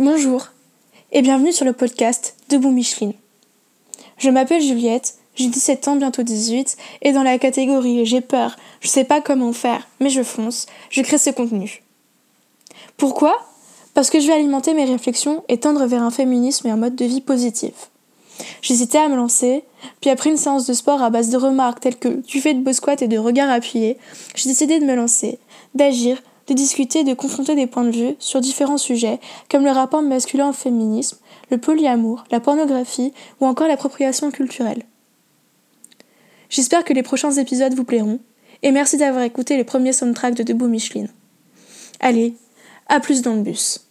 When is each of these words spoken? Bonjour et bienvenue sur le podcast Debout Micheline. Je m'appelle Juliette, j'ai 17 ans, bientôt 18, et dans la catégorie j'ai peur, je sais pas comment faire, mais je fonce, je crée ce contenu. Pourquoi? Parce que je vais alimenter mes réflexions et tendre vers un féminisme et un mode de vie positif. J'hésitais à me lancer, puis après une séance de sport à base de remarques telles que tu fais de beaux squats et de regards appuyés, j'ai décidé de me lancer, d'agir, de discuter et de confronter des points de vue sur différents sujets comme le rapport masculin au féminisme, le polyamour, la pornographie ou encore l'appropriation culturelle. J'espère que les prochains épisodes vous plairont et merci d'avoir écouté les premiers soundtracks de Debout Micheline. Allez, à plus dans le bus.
Bonjour 0.00 0.48
et 1.12 1.22
bienvenue 1.22 1.52
sur 1.52 1.64
le 1.64 1.72
podcast 1.72 2.34
Debout 2.48 2.72
Micheline. 2.72 3.12
Je 4.18 4.28
m'appelle 4.28 4.60
Juliette, 4.60 5.14
j'ai 5.36 5.46
17 5.46 5.86
ans, 5.86 5.94
bientôt 5.94 6.24
18, 6.24 6.76
et 7.02 7.12
dans 7.12 7.22
la 7.22 7.38
catégorie 7.38 8.04
j'ai 8.04 8.20
peur, 8.20 8.56
je 8.80 8.88
sais 8.88 9.04
pas 9.04 9.20
comment 9.20 9.52
faire, 9.52 9.86
mais 10.00 10.10
je 10.10 10.24
fonce, 10.24 10.66
je 10.90 11.00
crée 11.00 11.16
ce 11.16 11.30
contenu. 11.30 11.84
Pourquoi? 12.96 13.38
Parce 13.94 14.10
que 14.10 14.18
je 14.18 14.26
vais 14.26 14.32
alimenter 14.32 14.74
mes 14.74 14.84
réflexions 14.84 15.44
et 15.48 15.60
tendre 15.60 15.86
vers 15.86 16.02
un 16.02 16.10
féminisme 16.10 16.66
et 16.66 16.72
un 16.72 16.76
mode 16.76 16.96
de 16.96 17.04
vie 17.04 17.20
positif. 17.20 17.90
J'hésitais 18.62 18.98
à 18.98 19.08
me 19.08 19.14
lancer, 19.14 19.62
puis 20.00 20.10
après 20.10 20.30
une 20.30 20.36
séance 20.36 20.66
de 20.66 20.72
sport 20.72 21.04
à 21.04 21.10
base 21.10 21.30
de 21.30 21.36
remarques 21.36 21.78
telles 21.78 21.98
que 22.00 22.20
tu 22.22 22.40
fais 22.40 22.54
de 22.54 22.64
beaux 22.64 22.72
squats 22.72 23.00
et 23.00 23.06
de 23.06 23.18
regards 23.18 23.48
appuyés, 23.50 23.96
j'ai 24.34 24.48
décidé 24.48 24.80
de 24.80 24.86
me 24.86 24.96
lancer, 24.96 25.38
d'agir, 25.76 26.20
de 26.46 26.54
discuter 26.54 27.00
et 27.00 27.04
de 27.04 27.14
confronter 27.14 27.54
des 27.54 27.66
points 27.66 27.84
de 27.84 27.90
vue 27.90 28.16
sur 28.18 28.40
différents 28.40 28.78
sujets 28.78 29.20
comme 29.50 29.64
le 29.64 29.70
rapport 29.70 30.02
masculin 30.02 30.50
au 30.50 30.52
féminisme, 30.52 31.18
le 31.50 31.58
polyamour, 31.58 32.24
la 32.30 32.40
pornographie 32.40 33.12
ou 33.40 33.46
encore 33.46 33.68
l'appropriation 33.68 34.30
culturelle. 34.30 34.82
J'espère 36.50 36.84
que 36.84 36.92
les 36.92 37.02
prochains 37.02 37.32
épisodes 37.32 37.74
vous 37.74 37.84
plairont 37.84 38.20
et 38.62 38.70
merci 38.70 38.96
d'avoir 38.96 39.24
écouté 39.24 39.56
les 39.56 39.64
premiers 39.64 39.92
soundtracks 39.92 40.34
de 40.34 40.42
Debout 40.42 40.68
Micheline. 40.68 41.08
Allez, 42.00 42.34
à 42.88 43.00
plus 43.00 43.22
dans 43.22 43.34
le 43.34 43.42
bus. 43.42 43.83